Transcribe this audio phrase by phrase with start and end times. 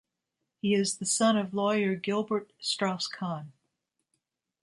[0.63, 3.51] He is the son of lawyer Gilbert Strauss-Kahn.